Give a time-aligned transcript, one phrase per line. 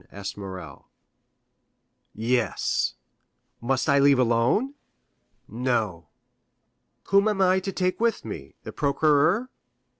[0.11, 0.89] asked Morrel.
[2.15, 2.95] "Yes."
[3.61, 4.73] "Must I leave alone?"
[5.47, 6.07] "No."
[7.09, 8.55] "Whom am I to take with me?
[8.63, 9.49] The procureur?"